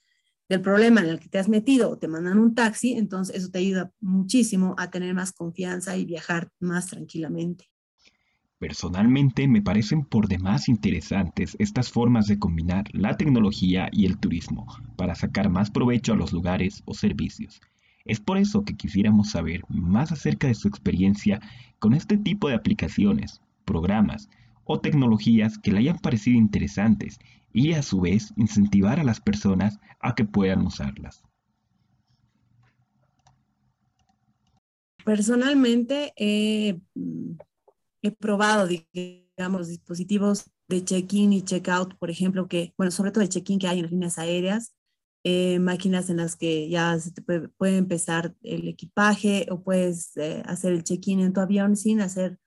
[0.49, 3.51] del problema en el que te has metido o te mandan un taxi, entonces eso
[3.51, 7.67] te ayuda muchísimo a tener más confianza y viajar más tranquilamente.
[8.59, 14.66] Personalmente me parecen por demás interesantes estas formas de combinar la tecnología y el turismo
[14.97, 17.61] para sacar más provecho a los lugares o servicios.
[18.07, 21.40] Es por eso que quisiéramos saber más acerca de su experiencia
[21.79, 24.31] con este tipo de aplicaciones, programas
[24.64, 27.19] o tecnologías que le hayan parecido interesantes
[27.53, 31.22] y a su vez incentivar a las personas a que puedan usarlas.
[35.05, 36.81] Personalmente, eh,
[38.03, 43.28] he probado, digamos, dispositivos de check-in y check-out, por ejemplo, que, bueno, sobre todo el
[43.28, 44.74] check-in que hay en las líneas aéreas,
[45.24, 50.72] eh, máquinas en las que ya se puede, empezar el equipaje o puedes eh, hacer
[50.72, 52.38] el check-in en tu avión sin hacer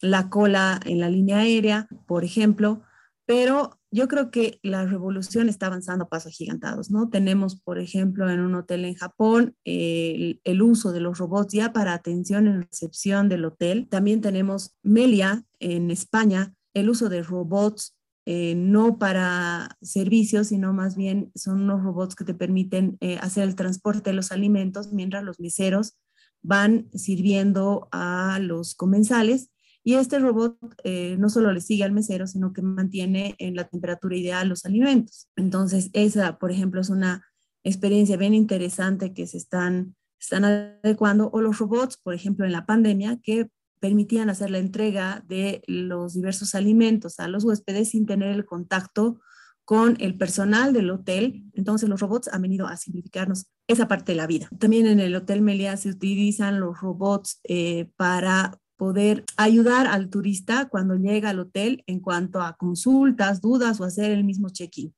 [0.00, 2.82] la cola en la línea aérea, por ejemplo,
[3.26, 7.08] pero yo creo que la revolución está avanzando a pasos agigantados, ¿no?
[7.08, 11.94] Tenemos, por ejemplo, en un hotel en Japón, el, uso de los robots ya para
[11.94, 13.88] atención en recepción del hotel.
[13.88, 20.96] También tenemos Melia en España, el uso de robots eh, no para servicios, sino más
[20.96, 25.24] bien son unos robots que te permiten eh, hacer el transporte de los alimentos mientras
[25.24, 25.96] los meseros
[26.42, 29.50] van sirviendo a los comensales.
[29.84, 33.64] Y este robot eh, no solo le sigue al mesero, sino que mantiene en la
[33.64, 35.28] temperatura ideal los alimentos.
[35.36, 37.24] Entonces, esa, por ejemplo, es una
[37.64, 41.30] experiencia bien interesante que se están, están adecuando.
[41.32, 43.48] O los robots, por ejemplo, en la pandemia, que
[43.80, 49.20] permitían hacer la entrega de los diversos alimentos a los huéspedes sin tener el contacto
[49.64, 51.44] con el personal del hotel.
[51.52, 54.48] Entonces los robots han venido a simplificarnos esa parte de la vida.
[54.58, 60.68] También en el Hotel Meliá se utilizan los robots eh, para poder ayudar al turista
[60.68, 64.94] cuando llega al hotel en cuanto a consultas, dudas o hacer el mismo check-in.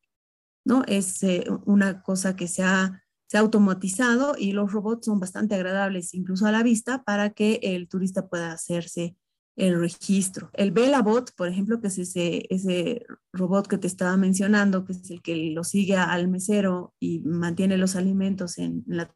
[0.64, 0.85] ¿no?
[0.87, 6.14] Es eh, una cosa que se ha se automatizado y los robots son bastante agradables
[6.14, 9.16] incluso a la vista para que el turista pueda hacerse
[9.55, 10.51] el registro.
[10.53, 15.11] El Bot, por ejemplo, que es ese, ese robot que te estaba mencionando, que es
[15.12, 19.14] el que lo sigue al mesero y mantiene los alimentos en la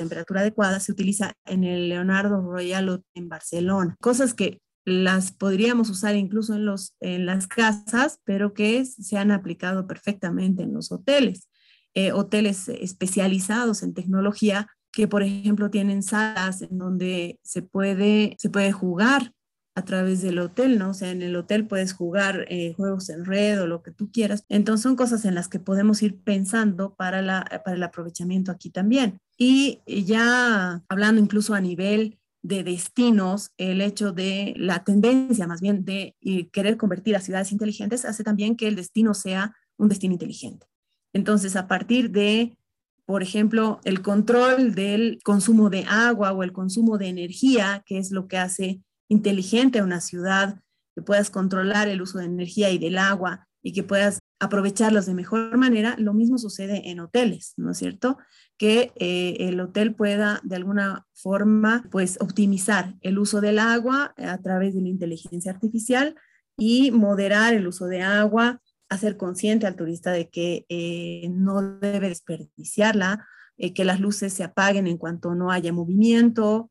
[0.00, 3.96] temperatura adecuada, se utiliza en el Leonardo Royal en Barcelona.
[4.00, 9.30] Cosas que las podríamos usar incluso en, los, en las casas, pero que se han
[9.30, 11.48] aplicado perfectamente en los hoteles.
[11.94, 18.48] Eh, hoteles especializados en tecnología que, por ejemplo, tienen salas en donde se puede, se
[18.48, 19.32] puede jugar
[19.74, 20.90] a través del hotel, ¿no?
[20.90, 24.10] O sea, en el hotel puedes jugar eh, juegos en red o lo que tú
[24.10, 24.44] quieras.
[24.48, 28.70] Entonces son cosas en las que podemos ir pensando para, la, para el aprovechamiento aquí
[28.70, 29.20] también.
[29.38, 35.84] Y ya hablando incluso a nivel de destinos, el hecho de la tendencia más bien
[35.84, 40.14] de eh, querer convertir a ciudades inteligentes hace también que el destino sea un destino
[40.14, 40.66] inteligente.
[41.12, 42.56] Entonces, a partir de,
[43.04, 48.10] por ejemplo, el control del consumo de agua o el consumo de energía, que es
[48.10, 48.80] lo que hace
[49.10, 50.60] inteligente a una ciudad,
[50.94, 55.14] que puedas controlar el uso de energía y del agua y que puedas aprovecharlos de
[55.14, 58.16] mejor manera, lo mismo sucede en hoteles, ¿no es cierto?
[58.56, 64.38] Que eh, el hotel pueda de alguna forma, pues, optimizar el uso del agua a
[64.38, 66.14] través de la inteligencia artificial
[66.56, 72.08] y moderar el uso de agua, hacer consciente al turista de que eh, no debe
[72.08, 73.26] desperdiciarla,
[73.58, 76.70] eh, que las luces se apaguen en cuanto no haya movimiento.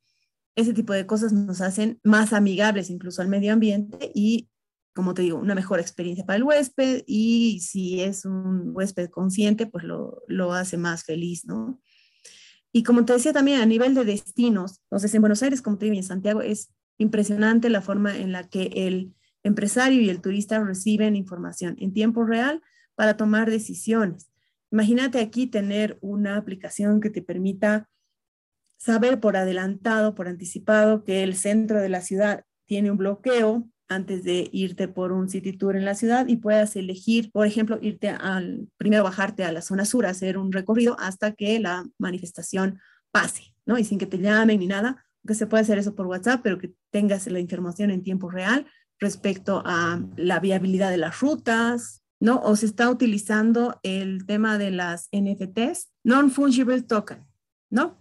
[0.55, 4.49] Ese tipo de cosas nos hacen más amigables incluso al medio ambiente y,
[4.93, 9.67] como te digo, una mejor experiencia para el huésped y si es un huésped consciente,
[9.67, 11.79] pues lo, lo hace más feliz, ¿no?
[12.71, 15.85] Y como te decía también a nivel de destinos, entonces en Buenos Aires, como te
[15.85, 20.63] digo, en Santiago es impresionante la forma en la que el empresario y el turista
[20.63, 22.61] reciben información en tiempo real
[22.95, 24.29] para tomar decisiones.
[24.71, 27.89] Imagínate aquí tener una aplicación que te permita
[28.79, 34.23] saber por adelantado, por anticipado, que el centro de la ciudad tiene un bloqueo antes
[34.23, 38.09] de irte por un city tour en la ciudad y puedas elegir, por ejemplo, irte
[38.09, 42.79] al, primero bajarte a la zona sur, hacer un recorrido hasta que la manifestación
[43.11, 43.77] pase, ¿no?
[43.77, 46.59] Y sin que te llamen ni nada, que se puede hacer eso por WhatsApp, pero
[46.59, 48.67] que tengas la información en tiempo real
[48.99, 52.39] respecto a la viabilidad de las rutas, ¿no?
[52.41, 57.25] O se está utilizando el tema de las NFTs, Non-Fungible Token,
[57.71, 57.98] ¿no?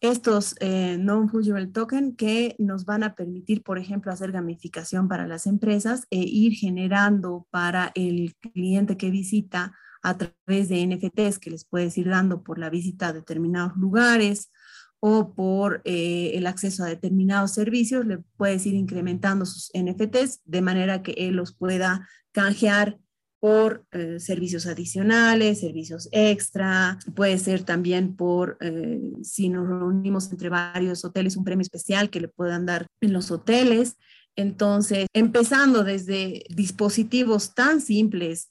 [0.00, 5.46] Estos eh, Non-Fungible Token que nos van a permitir, por ejemplo, hacer gamificación para las
[5.46, 11.64] empresas e ir generando para el cliente que visita a través de NFTs que les
[11.64, 14.52] puedes ir dando por la visita a determinados lugares
[15.00, 20.62] o por eh, el acceso a determinados servicios, le puedes ir incrementando sus NFTs de
[20.62, 22.98] manera que él los pueda canjear
[23.38, 30.48] por eh, servicios adicionales, servicios extra, puede ser también por, eh, si nos reunimos entre
[30.48, 33.96] varios hoteles, un premio especial que le puedan dar en los hoteles.
[34.36, 38.50] Entonces, empezando desde dispositivos tan simples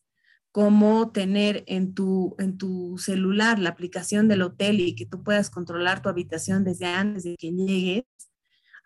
[0.51, 5.49] como tener en tu, en tu celular la aplicación del hotel y que tú puedas
[5.49, 8.05] controlar tu habitación desde antes de que llegues,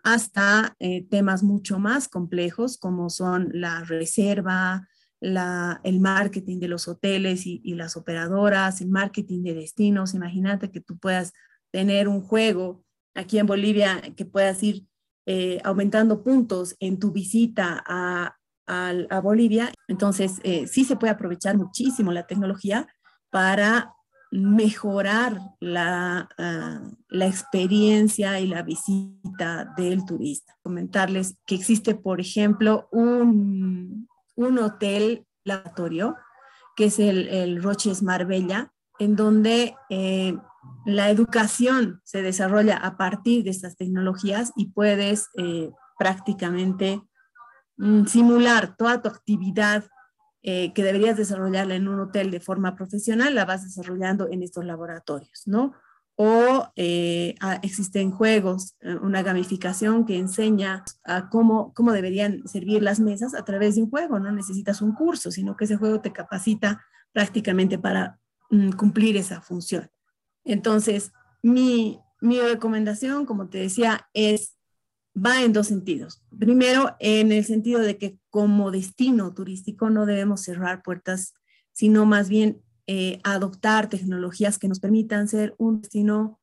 [0.02, 4.88] hasta eh, temas mucho más complejos como son la reserva,
[5.20, 10.14] la, el marketing de los hoteles y, las operadoras, el marketing de destinos.
[10.14, 11.32] Imagínate que tú puedas
[11.70, 14.86] tener un juego aquí en Bolivia que puedas ir
[15.26, 19.72] eh, aumentando puntos en tu visita a, a, Bolivia.
[19.88, 22.88] Entonces, eh, sí se puede aprovechar muchísimo la tecnología
[23.30, 23.94] para
[24.30, 30.56] mejorar la, ah, la, experiencia y la visita del turista.
[30.62, 36.16] Comentarles que existe, por ejemplo, un, un hotel laboratorio,
[36.76, 40.36] que es el, el Roches Marbella, en donde eh,
[40.84, 47.02] la educación se desarrolla a partir de estas tecnologías y puedes eh, prácticamente
[47.80, 49.84] Mm, simular toda tu actividad
[50.42, 54.66] eh, que deberías desarrollarla en un hotel de forma profesional, la vas desarrollando en estos
[54.66, 55.72] laboratorios, ¿no?
[56.22, 63.00] O eh, existen juegos, eh, una gamificación que enseña a cómo, cómo deberían servir las
[63.00, 64.20] mesas a través de un juego.
[64.20, 69.40] No necesitas un curso, sino que ese juego te capacita prácticamente para mm, cumplir esa
[69.40, 69.88] función.
[70.44, 71.10] Entonces,
[71.42, 74.58] mi, mi recomendación, como te decía, es
[75.16, 76.22] va en dos sentidos.
[76.38, 81.32] Primero, en el sentido de que como destino turístico no debemos cerrar puertas,
[81.72, 82.60] sino más bien
[82.92, 86.40] eh, adoptar tecnologías que nos permitan ser un destino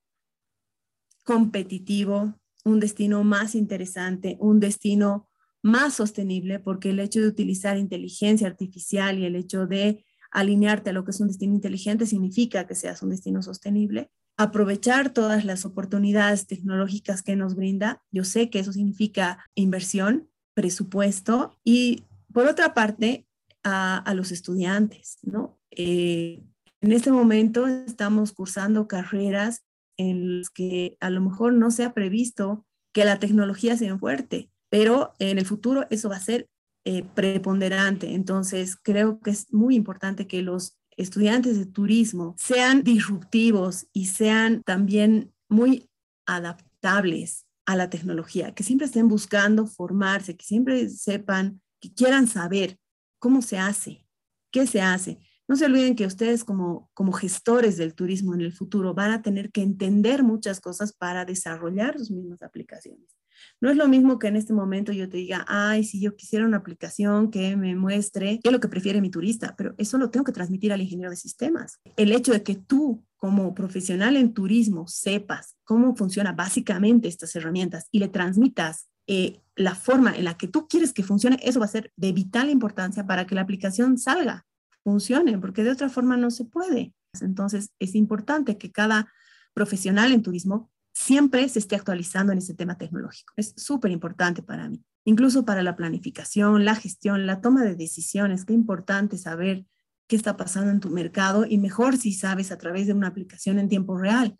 [1.26, 5.28] competitivo, un destino más interesante, un destino
[5.62, 10.94] más sostenible, porque el hecho de utilizar inteligencia artificial y el hecho de alinearte a
[10.94, 15.66] lo que es un destino inteligente significa que seas un destino sostenible aprovechar todas las
[15.66, 18.04] oportunidades tecnológicas que nos brinda.
[18.12, 23.28] Yo sé que eso significa inversión, presupuesto y por otra parte
[23.64, 25.57] a, los estudiantes, ¿no?
[25.80, 26.44] Eh,
[26.82, 29.64] en este momento estamos cursando carreras
[29.96, 34.50] en las que a lo mejor no se ha previsto que la tecnología sea fuerte,
[34.70, 36.50] pero en el futuro eso va a ser
[36.84, 38.14] eh, preponderante.
[38.14, 44.64] Entonces, creo que es muy importante que los estudiantes de turismo sean disruptivos y sean
[44.64, 45.90] también muy
[46.26, 52.80] adaptables a la tecnología, que siempre estén buscando formarse, que siempre sepan, que quieran saber
[53.20, 54.08] cómo se hace,
[54.52, 55.20] qué se hace.
[55.48, 59.22] No se olviden que ustedes como, como gestores del turismo en el futuro van a
[59.22, 63.18] tener que entender muchas cosas para desarrollar sus mismas aplicaciones.
[63.62, 66.46] No es lo mismo que en este momento yo te diga, ay, si yo quisiera
[66.46, 70.10] una aplicación que me muestre qué es lo que prefiere mi turista, pero eso lo
[70.10, 71.80] tengo que transmitir al ingeniero de sistemas.
[71.96, 77.88] El hecho de que tú como profesional en turismo sepas cómo funciona básicamente estas herramientas
[77.92, 81.66] y le transmitas eh, la forma en la que tú quieres que funcione, eso va
[81.66, 84.46] a ser de vital importancia para que la aplicación salga,
[84.88, 86.94] funcione, porque de otra forma no se puede.
[87.20, 89.12] Entonces, es importante que cada
[89.54, 93.34] profesional en turismo siempre se esté actualizando en ese tema tecnológico.
[93.36, 98.46] Es súper importante para mí, incluso para la planificación, la gestión, la toma de decisiones.
[98.46, 99.66] Qué importante saber
[100.08, 103.60] qué está pasando en tu mercado y mejor si sabes a través de una aplicación
[103.60, 104.38] en tiempo real.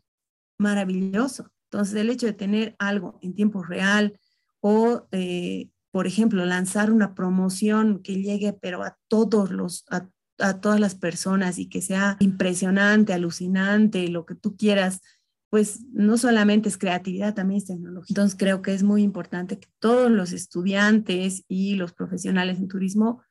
[0.60, 1.52] Maravilloso.
[1.70, 4.18] Entonces, el hecho de tener algo en tiempo real
[4.62, 10.08] o, eh, por ejemplo, lanzar una promoción que llegue, pero a todos los, a,
[10.40, 15.02] a todas las personas y que sea impresionante, alucinante, lo que tú quieras
[15.50, 18.08] pues no solamente es creatividad, también es tecnología.
[18.10, 23.24] Entonces creo que es muy importante que todos los estudiantes y los profesionales en turismo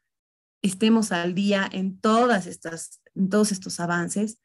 [0.62, 4.40] estemos al día en todas estas, todos estos avances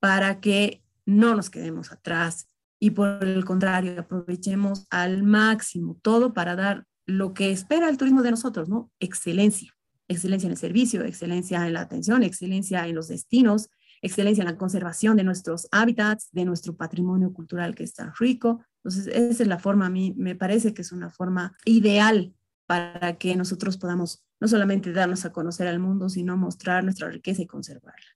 [0.00, 2.48] para que no nos quedemos atrás
[2.80, 8.22] y por el contrario aprovechemos al máximo todo para dar lo que espera el turismo
[8.22, 8.90] de nosotros, ¿no?
[8.98, 9.72] Excelencia,
[10.12, 13.70] excelencia en el servicio, excelencia en la atención, excelencia en los destinos,
[14.02, 18.64] excelencia en la conservación de nuestros hábitats, de nuestro patrimonio cultural que es tan rico.
[18.76, 22.34] Entonces, esa es la forma, a mí me parece que es una forma ideal
[22.66, 27.42] para que nosotros podamos no solamente darnos a conocer al mundo, sino mostrar nuestra riqueza
[27.42, 28.06] y conservarla.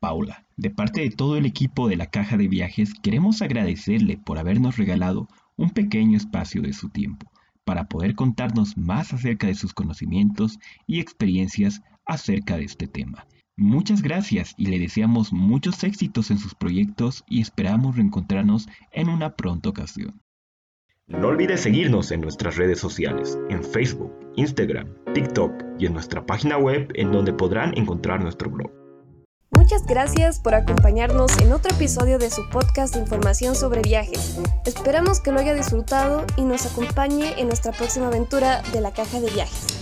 [0.00, 4.38] Paula, de parte de todo el equipo de la Caja de Viajes, queremos agradecerle por
[4.38, 7.29] habernos regalado un pequeño espacio de su tiempo
[7.70, 10.58] para poder contarnos más acerca de sus conocimientos
[10.88, 13.28] y experiencias acerca de este tema.
[13.56, 19.36] Muchas gracias y le deseamos muchos éxitos en sus proyectos y esperamos reencontrarnos en una
[19.36, 20.20] pronta ocasión.
[21.06, 26.58] No olvides seguirnos en nuestras redes sociales, en Facebook, Instagram, TikTok y en nuestra página
[26.58, 28.79] web en donde podrán encontrar nuestro blog.
[29.50, 34.38] Muchas gracias por acompañarnos en otro episodio de su podcast de información sobre viajes.
[34.64, 39.20] Esperamos que lo haya disfrutado y nos acompañe en nuestra próxima aventura de la caja
[39.20, 39.79] de viajes.